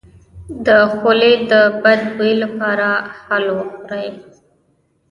د 0.65 0.67
خولې 0.95 1.33
د 1.51 1.53
بد 1.83 2.01
بوی 2.15 2.33
لپاره 2.43 2.89
هل 3.25 3.45
وخورئ 3.57 4.09